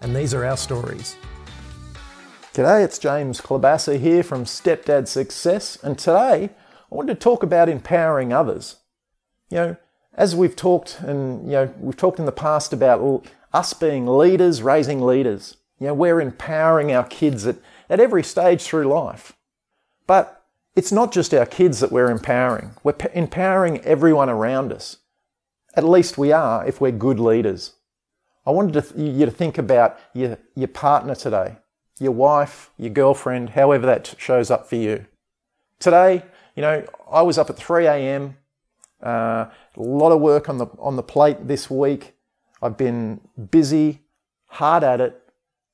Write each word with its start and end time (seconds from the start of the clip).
and 0.00 0.14
these 0.14 0.34
are 0.34 0.44
our 0.44 0.56
stories. 0.56 1.16
G'day, 2.54 2.84
it's 2.84 2.98
James 2.98 3.40
Klobasa 3.40 3.98
here 3.98 4.22
from 4.22 4.44
Stepdad 4.44 5.08
Success, 5.08 5.78
and 5.82 5.98
today 5.98 6.50
I 6.90 6.94
wanted 6.94 7.14
to 7.14 7.20
talk 7.20 7.42
about 7.42 7.68
empowering 7.68 8.32
others. 8.32 8.76
You 9.50 9.56
know, 9.56 9.76
as 10.14 10.34
we've 10.34 10.56
talked, 10.56 11.00
and 11.00 11.44
you 11.44 11.52
know, 11.52 11.74
we've 11.78 11.96
talked 11.96 12.18
in 12.18 12.26
the 12.26 12.32
past 12.32 12.72
about 12.72 13.26
us 13.52 13.72
being 13.72 14.06
leaders 14.06 14.62
raising 14.62 15.00
leaders. 15.00 15.56
You 15.78 15.88
know, 15.88 15.94
we're 15.94 16.20
empowering 16.20 16.92
our 16.92 17.04
kids 17.04 17.46
at, 17.46 17.56
at 17.90 18.00
every 18.00 18.22
stage 18.22 18.62
through 18.62 18.86
life. 18.86 19.34
But 20.06 20.44
it's 20.74 20.92
not 20.92 21.12
just 21.12 21.34
our 21.34 21.46
kids 21.46 21.80
that 21.80 21.92
we're 21.92 22.10
empowering. 22.10 22.72
We're 22.82 22.96
empowering 23.12 23.80
everyone 23.80 24.30
around 24.30 24.72
us. 24.72 24.98
At 25.74 25.84
least 25.84 26.16
we 26.16 26.32
are 26.32 26.66
if 26.66 26.80
we're 26.80 26.92
good 26.92 27.20
leaders. 27.20 27.75
I 28.46 28.50
wanted 28.50 28.84
to, 28.84 29.00
you 29.00 29.26
to 29.26 29.32
think 29.32 29.58
about 29.58 29.98
your, 30.14 30.38
your 30.54 30.68
partner 30.68 31.16
today, 31.16 31.56
your 31.98 32.12
wife, 32.12 32.70
your 32.78 32.90
girlfriend, 32.90 33.50
however 33.50 33.86
that 33.86 34.14
shows 34.18 34.50
up 34.50 34.68
for 34.68 34.76
you. 34.76 35.06
Today, 35.80 36.22
you 36.54 36.62
know, 36.62 36.86
I 37.10 37.22
was 37.22 37.38
up 37.38 37.50
at 37.50 37.56
3 37.56 37.86
a.m. 37.86 38.36
Uh, 39.02 39.46
a 39.76 39.82
lot 39.82 40.12
of 40.12 40.20
work 40.20 40.48
on 40.48 40.58
the 40.58 40.66
on 40.78 40.96
the 40.96 41.02
plate 41.02 41.48
this 41.48 41.68
week. 41.68 42.14
I've 42.62 42.78
been 42.78 43.20
busy, 43.50 44.00
hard 44.46 44.82
at 44.82 45.00
it, 45.00 45.20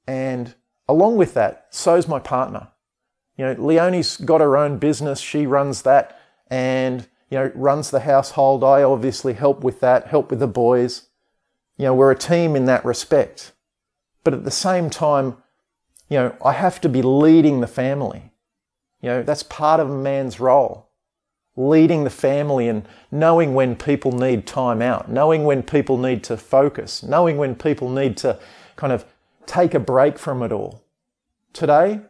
and 0.06 0.54
along 0.88 1.16
with 1.16 1.34
that, 1.34 1.66
so's 1.70 2.08
my 2.08 2.18
partner. 2.18 2.68
You 3.36 3.46
know, 3.46 3.52
Leonie's 3.64 4.16
got 4.16 4.40
her 4.40 4.56
own 4.56 4.78
business. 4.78 5.20
She 5.20 5.46
runs 5.46 5.82
that, 5.82 6.18
and 6.48 7.06
you 7.30 7.38
know, 7.38 7.52
runs 7.54 7.90
the 7.90 8.00
household. 8.00 8.64
I 8.64 8.82
obviously 8.82 9.34
help 9.34 9.62
with 9.62 9.80
that, 9.80 10.08
help 10.08 10.30
with 10.30 10.40
the 10.40 10.48
boys. 10.48 11.08
You 11.76 11.86
know, 11.86 11.94
we're 11.94 12.10
a 12.10 12.18
team 12.18 12.56
in 12.56 12.66
that 12.66 12.84
respect. 12.84 13.52
But 14.24 14.34
at 14.34 14.44
the 14.44 14.50
same 14.50 14.90
time, 14.90 15.36
you 16.08 16.18
know, 16.18 16.36
I 16.44 16.52
have 16.52 16.80
to 16.82 16.88
be 16.88 17.02
leading 17.02 17.60
the 17.60 17.66
family. 17.66 18.32
You 19.00 19.08
know, 19.08 19.22
that's 19.22 19.42
part 19.42 19.80
of 19.80 19.90
a 19.90 19.96
man's 19.96 20.38
role. 20.38 20.88
Leading 21.56 22.04
the 22.04 22.10
family 22.10 22.68
and 22.68 22.86
knowing 23.10 23.54
when 23.54 23.76
people 23.76 24.12
need 24.12 24.46
time 24.46 24.80
out, 24.80 25.10
knowing 25.10 25.44
when 25.44 25.62
people 25.62 25.98
need 25.98 26.22
to 26.24 26.36
focus, 26.36 27.02
knowing 27.02 27.36
when 27.36 27.54
people 27.54 27.90
need 27.90 28.16
to 28.18 28.38
kind 28.76 28.92
of 28.92 29.04
take 29.44 29.74
a 29.74 29.80
break 29.80 30.18
from 30.18 30.42
it 30.42 30.52
all. 30.52 30.82
Today, 31.52 32.00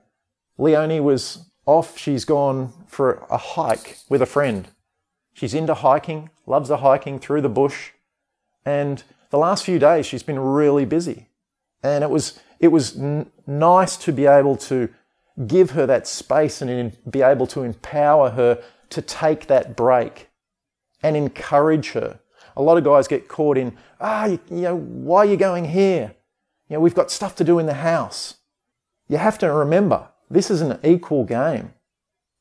Leonie 0.59 1.01
was 1.01 1.51
off. 1.67 1.99
She's 1.99 2.25
gone 2.25 2.73
for 2.87 3.27
a 3.31 3.39
hike 3.39 3.99
with 4.09 4.23
a 4.23 4.27
friend. 4.27 4.69
She's 5.33 5.55
into 5.55 5.75
hiking, 5.75 6.31
loves 6.47 6.69
the 6.69 6.79
hiking 6.79 7.19
through 7.19 7.41
the 7.41 7.49
bush. 7.49 7.91
And 8.65 9.03
the 9.33 9.39
last 9.39 9.65
few 9.65 9.79
days, 9.79 10.05
she's 10.05 10.23
been 10.23 10.39
really 10.39 10.85
busy. 10.85 11.27
And 11.83 12.05
it 12.05 12.11
was, 12.11 12.39
it 12.61 12.69
was 12.69 12.99
n- 12.99 13.33
nice 13.47 13.97
to 13.97 14.13
be 14.13 14.27
able 14.27 14.57
to 14.59 14.91
give 15.47 15.71
her 15.71 15.87
that 15.87 16.07
space 16.07 16.61
and 16.61 16.71
in, 16.71 16.93
be 17.09 17.23
able 17.23 17.47
to 17.49 17.63
empower 17.63 18.31
her 18.31 18.63
to 18.91 19.03
take 19.03 19.47
that 19.47 19.75
break 19.75 20.29
and 21.03 21.17
encourage 21.17 21.93
her. 21.93 22.21
A 22.59 22.63
lot 22.63 22.77
of 22.77 22.85
guys 22.85 23.09
get 23.09 23.27
caught 23.27 23.57
in, 23.57 23.75
ah, 24.03 24.27
you, 24.27 24.39
you 24.51 24.61
know, 24.61 24.77
why 24.77 25.21
are 25.21 25.31
you 25.31 25.39
going 25.39 25.65
here? 25.65 26.15
You 26.69 26.77
know, 26.77 26.81
we've 26.81 26.95
got 26.95 27.11
stuff 27.11 27.35
to 27.37 27.45
do 27.45 27.59
in 27.59 27.65
the 27.65 27.75
house. 27.75 28.35
You 29.09 29.17
have 29.17 29.39
to 29.39 29.51
remember, 29.51 30.09
this 30.31 30.51
is 30.51 30.61
an 30.61 30.79
equal 30.85 31.25
game. 31.25 31.73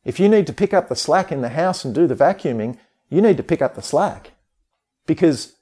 If 0.03 0.19
you 0.19 0.27
need 0.27 0.45
to 0.47 0.53
pick 0.53 0.73
up 0.73 0.89
the 0.89 0.95
slack 0.97 1.31
in 1.31 1.39
the 1.39 1.49
house 1.49 1.85
and 1.85 1.95
do 1.95 2.05
the 2.05 2.15
vacuuming, 2.15 2.77
you 3.09 3.21
need 3.21 3.37
to 3.37 3.43
pick 3.43 3.61
up 3.61 3.75
the 3.75 3.81
slack. 3.81 4.31
Because 5.07 5.53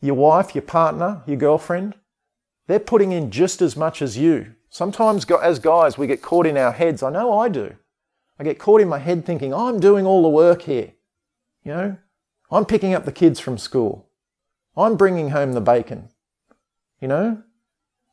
your 0.00 0.14
wife, 0.14 0.54
your 0.54 0.62
partner, 0.62 1.22
your 1.26 1.36
girlfriend, 1.36 1.94
they're 2.66 2.78
putting 2.78 3.12
in 3.12 3.30
just 3.30 3.62
as 3.62 3.76
much 3.76 4.02
as 4.02 4.18
you. 4.18 4.54
Sometimes 4.68 5.24
as 5.30 5.58
guys, 5.58 5.96
we 5.96 6.06
get 6.06 6.22
caught 6.22 6.46
in 6.46 6.56
our 6.56 6.72
heads. 6.72 7.02
I 7.02 7.10
know 7.10 7.38
I 7.38 7.48
do. 7.48 7.76
I 8.38 8.44
get 8.44 8.58
caught 8.58 8.80
in 8.80 8.88
my 8.88 8.98
head 8.98 9.24
thinking, 9.24 9.54
I'm 9.54 9.80
doing 9.80 10.04
all 10.06 10.22
the 10.22 10.28
work 10.28 10.62
here. 10.62 10.92
You 11.64 11.72
know, 11.72 11.96
I'm 12.50 12.66
picking 12.66 12.94
up 12.94 13.04
the 13.04 13.12
kids 13.12 13.40
from 13.40 13.58
school. 13.58 14.08
I'm 14.76 14.96
bringing 14.96 15.30
home 15.30 15.52
the 15.52 15.60
bacon. 15.60 16.10
You 17.00 17.08
know, 17.08 17.42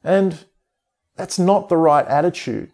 and 0.03 0.45
that's 1.15 1.39
not 1.39 1.69
the 1.69 1.77
right 1.77 2.07
attitude. 2.07 2.71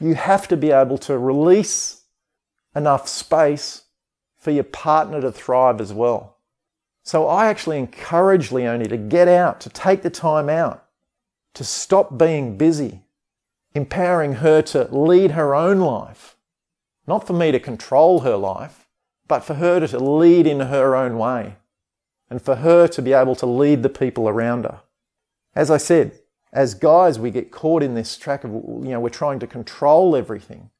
You 0.00 0.14
have 0.14 0.48
to 0.48 0.56
be 0.56 0.70
able 0.70 0.98
to 0.98 1.18
release 1.18 2.02
enough 2.74 3.08
space 3.08 3.84
for 4.38 4.50
your 4.50 4.64
partner 4.64 5.20
to 5.20 5.32
thrive 5.32 5.80
as 5.80 5.92
well. 5.92 6.33
So 7.04 7.28
I 7.28 7.46
actually 7.46 7.78
encourage 7.78 8.50
Leonie 8.50 8.86
to 8.86 8.96
get 8.96 9.28
out, 9.28 9.60
to 9.60 9.68
take 9.68 10.02
the 10.02 10.10
time 10.10 10.48
out, 10.48 10.86
to 11.52 11.62
stop 11.62 12.16
being 12.16 12.56
busy, 12.56 13.02
empowering 13.74 14.34
her 14.34 14.62
to 14.62 14.88
lead 14.90 15.32
her 15.32 15.54
own 15.54 15.80
life. 15.80 16.36
Not 17.06 17.26
for 17.26 17.34
me 17.34 17.52
to 17.52 17.60
control 17.60 18.20
her 18.20 18.36
life, 18.36 18.88
but 19.28 19.40
for 19.40 19.54
her 19.54 19.86
to 19.86 19.98
lead 19.98 20.46
in 20.46 20.60
her 20.60 20.96
own 20.96 21.18
way 21.18 21.56
and 22.30 22.40
for 22.40 22.56
her 22.56 22.88
to 22.88 23.02
be 23.02 23.12
able 23.12 23.36
to 23.36 23.46
lead 23.46 23.82
the 23.82 23.90
people 23.90 24.26
around 24.26 24.64
her. 24.64 24.80
As 25.54 25.70
I 25.70 25.76
said, 25.76 26.18
as 26.54 26.72
guys, 26.72 27.18
we 27.18 27.30
get 27.30 27.50
caught 27.50 27.82
in 27.82 27.94
this 27.94 28.16
track 28.16 28.44
of, 28.44 28.50
you 28.50 28.90
know, 28.90 29.00
we're 29.00 29.10
trying 29.10 29.40
to 29.40 29.46
control 29.46 30.16
everything. 30.16 30.70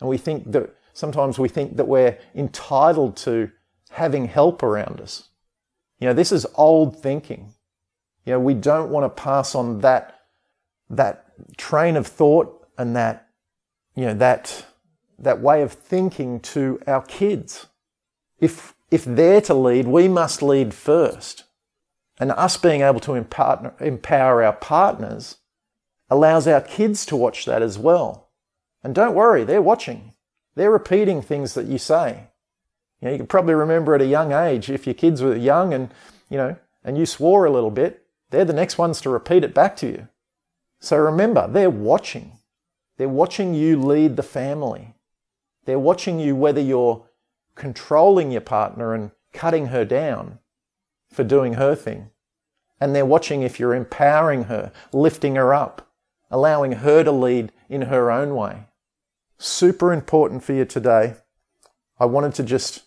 And 0.00 0.08
we 0.08 0.18
think 0.18 0.50
that 0.50 0.74
sometimes 0.92 1.38
we 1.38 1.48
think 1.48 1.76
that 1.76 1.86
we're 1.86 2.18
entitled 2.34 3.16
to 3.18 3.52
having 3.90 4.26
help 4.26 4.64
around 4.64 5.00
us. 5.00 5.28
You 6.02 6.08
know, 6.08 6.14
this 6.14 6.32
is 6.32 6.48
old 6.56 7.00
thinking. 7.00 7.54
You 8.26 8.32
know, 8.32 8.40
we 8.40 8.54
don't 8.54 8.90
want 8.90 9.04
to 9.04 9.22
pass 9.22 9.54
on 9.54 9.82
that, 9.82 10.22
that 10.90 11.26
train 11.56 11.94
of 11.94 12.08
thought 12.08 12.66
and 12.76 12.96
that, 12.96 13.28
you 13.94 14.06
know, 14.06 14.14
that, 14.14 14.66
that 15.20 15.40
way 15.40 15.62
of 15.62 15.72
thinking 15.72 16.40
to 16.40 16.80
our 16.88 17.02
kids. 17.02 17.68
If, 18.40 18.74
if 18.90 19.04
they're 19.04 19.42
to 19.42 19.54
lead, 19.54 19.86
we 19.86 20.08
must 20.08 20.42
lead 20.42 20.74
first. 20.74 21.44
And 22.18 22.32
us 22.32 22.56
being 22.56 22.80
able 22.80 22.98
to 22.98 23.14
empower, 23.14 23.72
empower 23.78 24.42
our 24.42 24.54
partners 24.54 25.36
allows 26.10 26.48
our 26.48 26.62
kids 26.62 27.06
to 27.06 27.16
watch 27.16 27.44
that 27.44 27.62
as 27.62 27.78
well. 27.78 28.30
And 28.82 28.92
don't 28.92 29.14
worry, 29.14 29.44
they're 29.44 29.62
watching. 29.62 30.14
They're 30.56 30.68
repeating 30.68 31.22
things 31.22 31.54
that 31.54 31.66
you 31.66 31.78
say. 31.78 32.26
You, 33.02 33.06
know, 33.06 33.12
you 33.12 33.18
can 33.18 33.26
probably 33.26 33.54
remember 33.54 33.96
at 33.96 34.00
a 34.00 34.06
young 34.06 34.32
age, 34.32 34.70
if 34.70 34.86
your 34.86 34.94
kids 34.94 35.20
were 35.20 35.34
young 35.34 35.74
and, 35.74 35.92
you 36.30 36.36
know, 36.36 36.56
and 36.84 36.96
you 36.96 37.04
swore 37.04 37.44
a 37.44 37.50
little 37.50 37.72
bit, 37.72 38.06
they're 38.30 38.44
the 38.44 38.52
next 38.52 38.78
ones 38.78 39.00
to 39.00 39.10
repeat 39.10 39.42
it 39.42 39.52
back 39.52 39.76
to 39.78 39.86
you. 39.86 40.08
So 40.78 40.96
remember, 40.96 41.48
they're 41.48 41.68
watching. 41.68 42.38
They're 42.96 43.08
watching 43.08 43.54
you 43.54 43.80
lead 43.80 44.16
the 44.16 44.22
family. 44.22 44.94
They're 45.64 45.80
watching 45.80 46.20
you 46.20 46.36
whether 46.36 46.60
you're 46.60 47.04
controlling 47.56 48.30
your 48.30 48.40
partner 48.40 48.94
and 48.94 49.10
cutting 49.32 49.66
her 49.66 49.84
down 49.84 50.38
for 51.10 51.24
doing 51.24 51.54
her 51.54 51.74
thing. 51.74 52.10
And 52.80 52.94
they're 52.94 53.04
watching 53.04 53.42
if 53.42 53.58
you're 53.58 53.74
empowering 53.74 54.44
her, 54.44 54.70
lifting 54.92 55.34
her 55.34 55.52
up, 55.52 55.90
allowing 56.30 56.72
her 56.72 57.02
to 57.02 57.12
lead 57.12 57.50
in 57.68 57.82
her 57.82 58.12
own 58.12 58.36
way. 58.36 58.66
Super 59.38 59.92
important 59.92 60.44
for 60.44 60.52
you 60.52 60.64
today. 60.64 61.14
I 61.98 62.04
wanted 62.06 62.34
to 62.34 62.44
just 62.44 62.84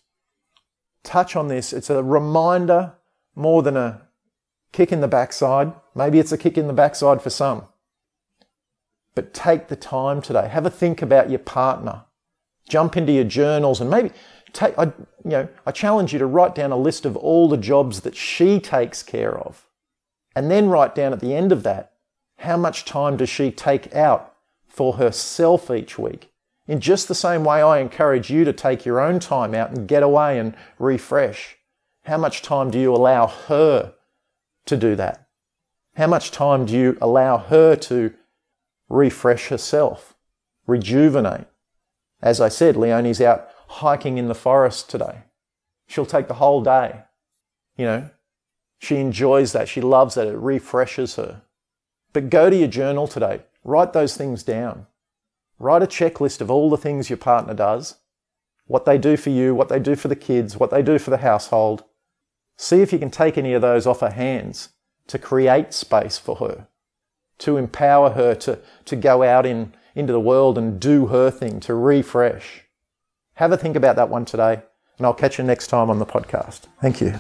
touch 1.06 1.36
on 1.36 1.48
this. 1.48 1.72
It's 1.72 1.90
a 1.90 2.04
reminder 2.04 2.94
more 3.36 3.64
than 3.64 3.78
a 3.78 4.02
kick 4.72 4.92
in 4.92 5.02
the 5.02 5.08
backside. 5.08 5.74
Maybe 5.94 6.20
it's 6.20 6.32
a 6.32 6.38
kick 6.38 6.58
in 6.58 6.68
the 6.68 6.74
backside 6.74 7.22
for 7.22 7.30
some. 7.30 7.64
But 9.14 9.34
take 9.34 9.68
the 9.68 9.76
time 9.78 10.22
today. 10.22 10.50
Have 10.50 10.66
a 10.66 10.70
think 10.70 11.02
about 11.02 11.30
your 11.30 11.40
partner. 11.40 12.04
Jump 12.68 12.98
into 12.98 13.14
your 13.14 13.24
journals 13.24 13.80
and 13.80 13.90
maybe 13.90 14.12
take, 14.52 14.78
I, 14.78 14.86
you 14.86 14.92
know, 15.24 15.48
I 15.66 15.72
challenge 15.72 16.12
you 16.12 16.20
to 16.20 16.26
write 16.26 16.56
down 16.56 16.72
a 16.72 16.78
list 16.78 17.06
of 17.06 17.16
all 17.16 17.48
the 17.48 17.58
jobs 17.58 18.02
that 18.02 18.16
she 18.16 18.60
takes 18.60 19.04
care 19.04 19.38
of. 19.38 19.68
And 20.36 20.52
then 20.52 20.68
write 20.68 20.96
down 20.96 21.14
at 21.14 21.22
the 21.22 21.34
end 21.34 21.52
of 21.52 21.64
that, 21.64 21.94
how 22.40 22.58
much 22.58 22.84
time 22.84 23.16
does 23.16 23.30
she 23.30 23.52
take 23.52 23.96
out 23.96 24.34
for 24.68 24.94
herself 24.94 25.72
each 25.72 25.98
week? 25.98 26.32
In 26.68 26.80
just 26.80 27.08
the 27.08 27.16
same 27.16 27.44
way, 27.44 27.62
I 27.62 27.80
encourage 27.80 28.30
you 28.30 28.44
to 28.44 28.54
take 28.54 28.86
your 28.86 29.00
own 29.00 29.20
time 29.20 29.54
out 29.54 29.72
and 29.72 29.88
get 29.88 30.04
away 30.04 30.40
and 30.40 30.56
refresh. 30.80 31.58
How 32.06 32.18
much 32.18 32.42
time 32.42 32.72
do 32.72 32.80
you 32.80 32.94
allow 32.94 33.28
her 33.28 33.94
to 34.66 34.78
do 34.78 34.96
that? 34.96 35.28
How 35.96 36.08
much 36.08 36.32
time 36.32 36.66
do 36.66 36.74
you 36.74 36.98
allow 37.02 37.38
her 37.38 37.76
to 37.76 38.14
refresh 38.90 39.48
herself, 39.48 40.16
rejuvenate? 40.68 41.48
As 42.22 42.42
I 42.42 42.50
said, 42.50 42.76
Leonie's 42.76 43.22
out 43.22 43.48
hiking 43.68 44.18
in 44.18 44.28
the 44.28 44.36
forest 44.36 44.90
today. 44.90 45.24
She'll 45.88 46.06
take 46.06 46.28
the 46.28 46.36
whole 46.36 46.62
day. 46.64 47.04
You 47.78 47.86
know, 47.86 48.10
she 48.80 48.98
enjoys 48.98 49.52
that. 49.54 49.70
She 49.70 49.82
loves 49.82 50.16
that. 50.16 50.28
It 50.28 50.38
refreshes 50.38 51.16
her. 51.16 51.44
But 52.14 52.30
go 52.30 52.50
to 52.50 52.56
your 52.56 52.68
journal 52.68 53.08
today. 53.08 53.42
Write 53.64 53.94
those 53.94 54.18
things 54.18 54.44
down. 54.44 54.88
Write 55.58 55.84
a 55.84 55.88
checklist 55.88 56.42
of 56.42 56.52
all 56.52 56.70
the 56.70 56.78
things 56.78 57.10
your 57.10 57.18
partner 57.18 57.54
does, 57.54 57.96
what 58.66 58.86
they 58.86 58.98
do 58.98 59.16
for 59.16 59.30
you, 59.30 59.56
what 59.56 59.70
they 59.70 59.80
do 59.80 59.96
for 59.96 60.08
the 60.08 60.16
kids, 60.16 60.58
what 60.58 60.72
they 60.72 60.82
do 60.82 61.00
for 61.00 61.12
the 61.12 61.18
household. 61.18 61.84
See 62.58 62.82
if 62.82 62.92
you 62.92 63.00
can 63.00 63.12
take 63.12 63.38
any 63.38 63.54
of 63.54 63.62
those 63.62 63.88
off 63.88 64.00
her 64.02 64.12
hands 64.12 64.70
to 65.08 65.20
create 65.20 65.74
space 65.74 66.18
for 66.18 66.38
her, 66.38 66.68
to 67.40 67.58
empower 67.58 68.12
her 68.12 68.36
to, 68.36 68.60
to 68.86 68.96
go 68.96 69.24
out 69.24 69.46
in, 69.46 69.74
into 69.94 70.14
the 70.14 70.20
world 70.20 70.58
and 70.58 70.80
do 70.80 71.08
her 71.08 71.30
thing, 71.30 71.60
to 71.62 71.74
refresh. 71.74 72.64
Have 73.36 73.52
a 73.52 73.58
think 73.58 73.76
about 73.76 73.96
that 73.98 74.10
one 74.10 74.26
today, 74.26 74.62
and 74.98 75.06
I'll 75.06 75.14
catch 75.14 75.38
you 75.38 75.44
next 75.44 75.68
time 75.68 75.90
on 75.90 76.00
the 76.00 76.06
podcast. 76.06 76.62
Thank 76.82 77.02
you. 77.02 77.14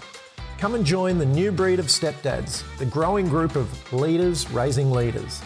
Come 0.57 0.74
and 0.74 0.83
join 0.83 1.19
the 1.19 1.25
new 1.25 1.51
breed 1.51 1.77
of 1.77 1.86
stepdads, 1.86 2.63
the 2.80 2.86
growing 2.86 3.30
group 3.30 3.56
of 3.56 3.94
leaders 3.94 4.50
raising 4.50 4.89
leaders. 4.89 5.39